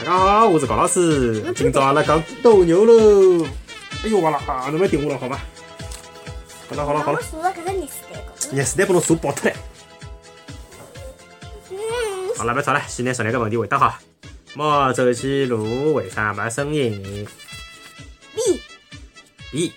[0.00, 1.52] 大家好，我是高老师。
[1.54, 3.46] 今朝阿拉讲斗牛喽。
[4.02, 4.70] 哎呦完了啊！
[4.70, 5.38] 侬别顶我了，好伐？
[6.70, 8.56] 好了好了好了我，坐了搿个热水袋高头。
[8.56, 9.56] 热水袋把侬手爆脱了。
[11.68, 11.76] 嗯，
[12.34, 13.98] 好了，别吵了，先拿上来个问题回答好。
[14.54, 17.28] 猫走起路为啥没声音
[18.34, 19.70] B？B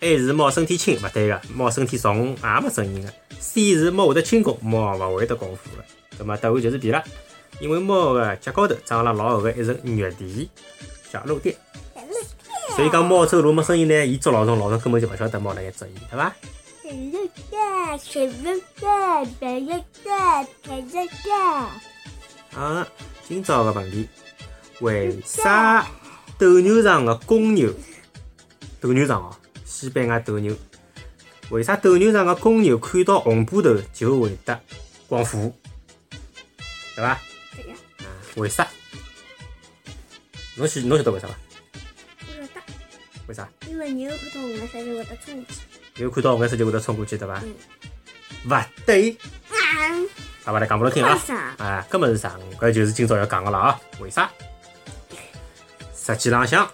[0.00, 3.08] A 是猫身体轻，勿对个，猫身体重也没声音个。
[3.38, 5.84] C 是猫会得轻功，猫勿会得功夫个。
[6.18, 7.04] 那么答案就是 B 了，
[7.60, 10.48] 因为猫个脚高头长了老厚个一层肉垫，
[11.12, 11.54] 小肉垫。
[12.74, 16.34] 所以讲猫走路没声音呢，伊捉老鼠，老鼠根本就勿晓得猫辣盖捉伊，对伐？
[16.82, 22.60] 小肉蛋，小肉蛋，白肉蛋，白肉蛋。
[22.60, 22.88] 啊，
[23.28, 24.08] 今朝个问题，
[24.80, 25.86] 为啥
[26.38, 27.70] 斗牛场个公牛，
[28.80, 30.56] 斗牛场哦，西班牙斗牛，
[31.50, 34.58] 为啥斗牛场个公牛看到红布头就会得
[35.06, 35.52] 光火，
[36.96, 37.20] 对伐？
[38.36, 38.66] 为啥？
[40.56, 41.34] 侬晓侬晓得为啥伐？
[42.28, 42.60] 我晓得，
[43.26, 43.48] 为啥？
[43.68, 45.60] 因为牛看到红颜色就会得冲过去。
[45.96, 47.40] 牛看到红颜色就会得冲过去，对伐？
[47.42, 47.54] 嗯。
[48.46, 49.16] 勿对，
[49.48, 49.54] 啊，
[50.44, 50.58] 好伐？
[50.60, 51.14] 来讲拨侬听啊。
[51.14, 51.36] 为啥？
[51.58, 52.38] 啊，搿么是啥？
[52.58, 53.80] 搿就是今朝要讲个了啊。
[54.00, 54.30] 为啥？
[55.94, 56.70] 实际浪向，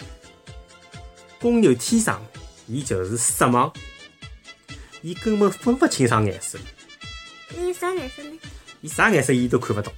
[1.41, 2.19] 公牛天生
[2.67, 3.73] 伊就是色盲，
[5.03, 6.59] 伊根本分勿清爽颜色，
[7.57, 8.39] 伊啥颜色呢？
[8.81, 9.93] 伊啥颜色伊都看勿懂。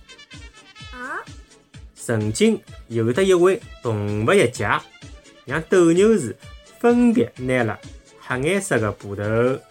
[2.09, 2.19] 啊？
[2.19, 4.83] 曾经有的一位动物学家，
[5.45, 6.35] 让斗牛士
[6.81, 7.79] 分别拿了
[8.19, 9.23] 黑颜色的布头、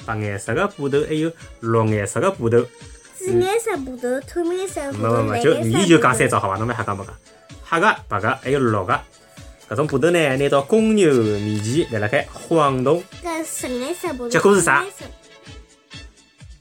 [0.05, 2.63] 白颜色的布头，还有绿颜色的布头。
[3.15, 6.57] 紫颜色布头，透明色布头，没没没，就蓝颜色伊就讲三只好伐？
[6.57, 7.13] 侬蛮瞎讲没讲？
[7.65, 8.99] 黑个、白个还有绿个，
[9.69, 14.29] 搿种布头呢，拿到公牛面前辣辣盖晃动，搿深颜色布头。
[14.29, 14.85] 结果是啥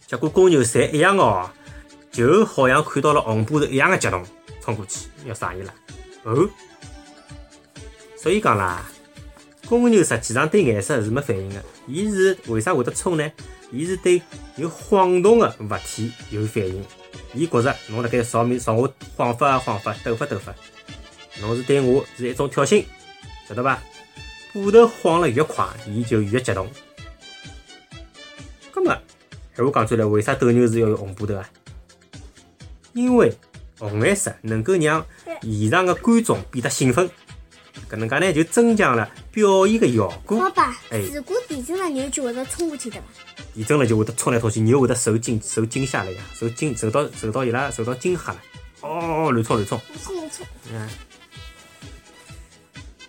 [0.06, 1.50] 结果公牛侪一样哦，
[2.10, 4.24] 就好像看到了红布头一样的激动，
[4.66, 5.72] 冲过去要杀伊拉。
[6.24, 6.48] 哦，
[8.18, 8.84] 所以讲啦，
[9.68, 13.32] 公牛实际上对颜色是没反应的，伊是为啥会得冲呢？
[13.70, 14.20] 伊是对
[14.56, 16.84] 有晃动的物体有反应，
[17.32, 20.52] 伊觉着侬辣盖朝面朝我晃发晃发，抖发抖发，
[21.40, 22.84] 侬是对我是一种挑衅，
[23.48, 23.80] 晓得伐？
[24.52, 26.68] 布头晃了越快，伊就越激动。
[28.72, 28.98] 葛么，
[29.54, 31.48] 闲话讲出来，为啥斗牛士要用红布头啊？
[32.94, 33.32] 因为
[33.78, 35.04] 红颜色能够让
[35.42, 37.08] 现场的观众变得兴奋，
[37.90, 40.38] 搿能介呢就增强了表演的效果。
[40.38, 43.02] 爸爸哎，如果地震了，牛就会得冲过去的伐？
[43.54, 48.40] 地震了就会得冲来冲去，牛会得受惊受惊吓了呀，受惊受到受到伊拉受到惊吓了，
[48.80, 49.80] 哦，乱冲乱冲。
[50.02, 50.46] 冲冲！
[50.72, 50.88] 嗯，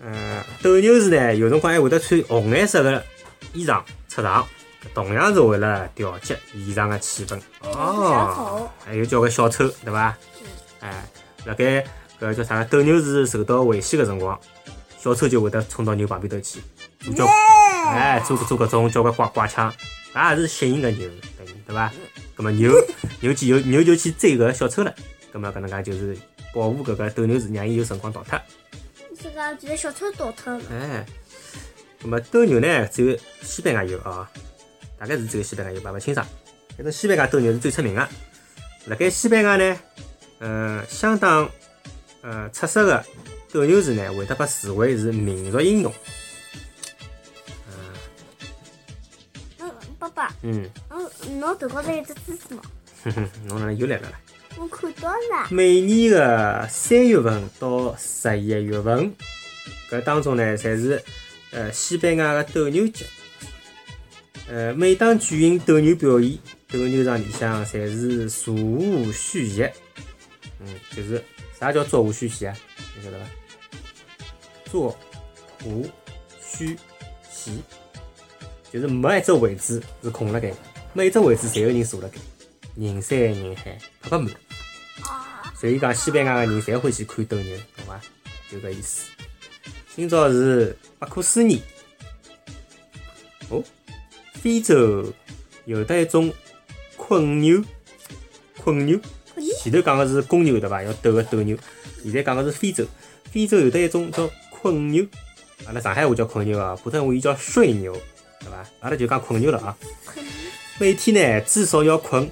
[0.02, 3.06] 嗯，斗牛士呢，有辰光还会得穿红颜色的
[3.54, 4.48] 衣裳出场，
[4.94, 7.40] 同样是为了调节现场的气氛。
[7.62, 10.16] 哦，还有交关小丑，对伐？
[10.88, 11.06] 哎，
[11.46, 11.86] 辣盖
[12.20, 12.64] 搿叫啥？
[12.64, 14.40] 斗牛士受到危险个辰光，
[14.98, 16.62] 小丑就会得冲到牛旁边头去，
[17.02, 17.28] 做交
[17.88, 19.74] 哎，做做搿种交关怪怪腔，
[20.16, 21.09] 也是吸引搿牛，
[21.66, 21.92] 对伐？
[22.36, 22.72] 葛么牛
[23.20, 24.96] 牛去牛牛就去追搿小丑了，
[25.34, 26.18] 葛么搿能介就是
[26.53, 28.40] 保护搿个斗牛士，让伊有辰光逃脱。
[29.19, 30.62] 是讲就是小丑逃脱了。
[30.72, 31.06] 哎，
[32.02, 34.30] 葛么斗牛呢，只有西班牙有啊，
[34.98, 36.25] 大概是只有西班牙有，吧，勿清爽。
[36.75, 38.08] 反正西班牙斗牛是最出名个。
[38.86, 39.78] 辣盖西班牙呢，
[40.40, 41.50] 呃，相当
[42.22, 43.06] 呃出色的
[43.52, 45.94] 斗牛士呢，会得被视为是民族英雄。
[49.59, 52.66] 嗯，爸爸，嗯，嗯，侬头高头有只蜘蛛网，
[53.03, 54.20] 哼哼，侬哪能又来了啦？
[54.58, 55.48] 我看到了。
[55.50, 59.14] 每年的三月份到十一月份，
[59.90, 61.04] 搿当中呢，侪是
[61.51, 63.06] 呃西班牙的斗牛节。
[64.50, 66.38] 呃，每当举行斗牛表演，
[66.72, 69.68] 斗牛场里向侪是座无虚席。
[70.59, 71.24] 嗯，就是
[71.59, 72.56] 啥叫座无虚席啊？
[72.95, 73.25] 你晓得伐？
[74.71, 74.98] 座
[75.63, 75.88] 无
[76.42, 76.77] 虚
[77.30, 77.62] 席，
[78.71, 80.54] 就是没一只位置是空辣盖，
[80.94, 82.18] 每一只位置侪有人坐辣盖，
[82.75, 84.33] 人山人海，特别满。
[85.56, 88.01] 所以讲，西班牙的人侪欢喜看斗牛，懂伐？
[88.51, 89.10] 就搿意思。
[89.95, 91.62] 今朝是不可思议。
[93.50, 93.63] 哦，
[94.33, 95.12] 非洲
[95.65, 96.31] 有的一种
[96.95, 97.63] 困牛，
[98.57, 99.00] 困牛。
[99.68, 100.81] 咦，前头讲个是公牛对伐？
[100.81, 101.58] 要斗个斗牛。
[102.02, 102.86] 现在讲个是非洲，
[103.30, 105.06] 非洲有得一种叫困牛，
[105.66, 107.92] 阿拉上海话叫困牛啊，普通话伊叫睡牛，
[108.40, 108.66] 对伐？
[108.80, 109.78] 阿拉就讲困牛了啊。
[110.80, 112.30] 每天呢至少要困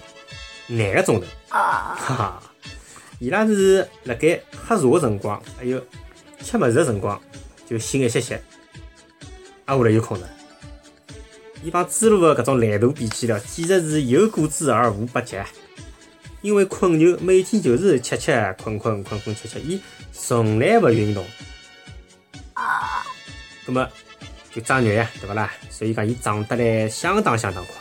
[0.67, 2.43] 廿个钟头，啊，哈哈。
[3.19, 5.81] 伊拉是辣盖喝茶个辰光，还有
[6.41, 7.21] 吃物事个辰光，
[7.67, 8.41] 就醒一歇歇，
[9.65, 10.29] 挨下来又困了。
[11.63, 15.37] 伊帮猪猡个搿种懒惰比起了，简直是有过之而无不及。
[16.45, 19.81] 因为困牛每天就是吃吃困困困困吃吃，伊
[20.13, 21.25] 从来勿运动。
[22.53, 23.03] 啊，
[23.65, 23.89] 葛么
[24.53, 25.51] 就长肉呀，对勿啦？
[25.71, 27.73] 所以讲伊长得来相当相当快。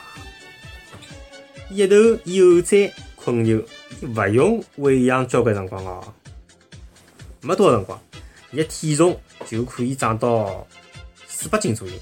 [1.69, 3.63] 一头幼崽困牛，
[4.01, 6.13] 伊勿用喂养交关辰光哦，
[7.41, 8.01] 没多少辰光，
[8.49, 9.15] 伊个体重
[9.45, 10.65] 就可以长到
[11.27, 11.93] 四百斤左右，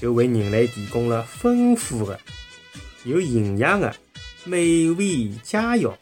[0.00, 2.18] 就为人类提供了丰富的、
[3.04, 3.94] 有营养的
[4.50, 5.94] 美味佳肴。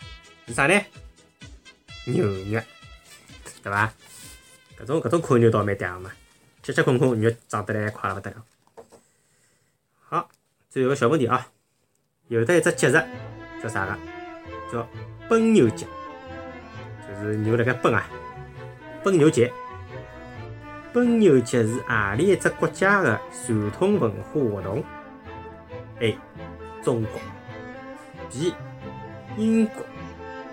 [0.47, 0.81] 是啥呢？
[2.07, 2.63] 牛肉，
[3.63, 3.93] 对伐？
[4.81, 6.11] 搿种搿种困牛倒蛮嗲个嘛，
[6.63, 8.43] 吃吃困困，肉长得来快了勿得了。
[10.01, 10.31] 好，
[10.71, 11.47] 最后个小问题啊，
[12.29, 12.93] 有的一只节日
[13.63, 13.99] 叫啥个？
[14.73, 14.89] 叫
[15.29, 15.87] 奔牛节，
[17.07, 18.09] 就是牛辣盖奔啊，
[19.05, 19.53] 奔牛节。
[20.95, 24.83] 奔牛节是何里一只国家的传统文化活动
[26.01, 26.17] ？A.
[26.83, 27.21] 中国
[28.31, 28.55] B.
[29.37, 29.85] 英国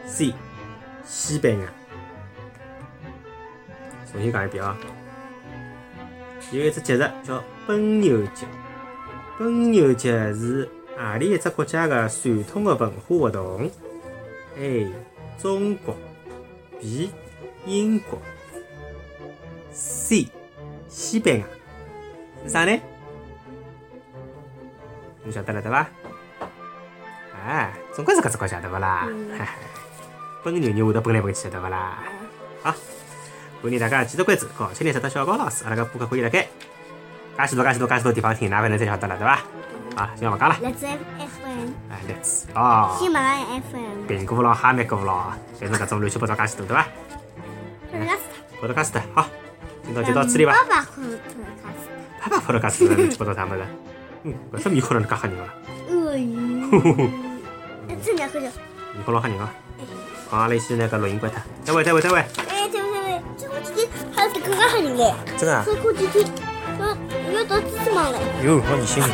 [0.05, 0.33] C.
[1.03, 1.67] 西班牙。
[4.11, 4.77] 重新讲一遍啊，
[6.51, 8.45] 有一只节日叫奔牛节。
[9.37, 13.69] 奔牛节是阿里一只国家的传统的文化活动
[14.57, 14.89] ？A.
[15.37, 15.95] 中国
[16.79, 17.11] B.
[17.65, 18.21] 英国
[19.73, 20.27] C.
[20.87, 21.45] 西班牙
[22.43, 22.79] 是啥呢？
[25.23, 25.89] 你晓得了对伐？
[27.45, 29.07] 哎，总归是搿只国家对勿啦？
[30.43, 31.99] 奔牛牛会得奔来奔去的对勿啦？
[32.63, 32.73] 好，
[33.61, 36.47] 欢迎大家继续关注高青年识得小高老师，阿拉个播客可以辣盖
[37.37, 39.35] 介许多介许多介许多地方听，㑚反正侪晓得了对伐？
[39.95, 42.95] 好，今朝勿讲了，荔枝 FM，哎，Let's 哦。
[42.99, 46.87] 喜马拉雅 FM，苹果咯、哈密果咯，反正搿种乱七八糟介许多，对伐？
[47.91, 48.17] 这个是
[48.89, 49.27] podpodcast 好，
[49.85, 50.51] 今朝就到此里伐？
[50.51, 51.89] 爸爸和特卡斯，
[52.19, 53.61] 啪啪 podcast 乱七八糟啥物事？
[54.23, 55.43] 嗯，搿只面孔哪能介吓人个？
[55.95, 57.11] 鳄鱼，
[58.35, 58.51] 哎这两个人，
[58.93, 59.47] 面孔老吓人个。
[60.97, 61.41] 录音关脱。
[61.63, 62.19] 再会，再会，再会。
[62.19, 65.63] 哎，这位这位，这个弟弟还有这个还人嘞，真个啊？
[65.65, 66.25] 这个弟弟，
[66.79, 66.97] 嗯，
[67.33, 69.01] 要到机器忙嘞，哟，好你心。
[69.01, 69.09] 哎，